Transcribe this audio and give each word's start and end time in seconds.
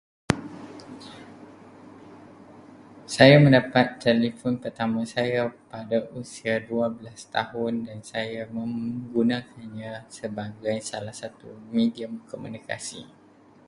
Saya 3.15 3.35
mendapat 3.37 4.01
telefon 4.01 4.57
telefon 4.57 4.57
pertama 4.63 4.99
saya 5.15 5.41
pada 5.71 5.97
usia 6.21 6.55
dua 6.69 6.85
belas 6.97 7.19
tahun 7.35 7.73
dan 7.87 7.99
saya 8.11 8.41
menggunakannya 8.57 9.93
sebagai 10.17 10.77
salah 10.89 11.13
satu 11.21 11.49
medium 11.77 12.13
komunikasi. 12.31 13.01